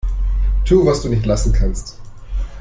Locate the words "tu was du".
0.65-1.09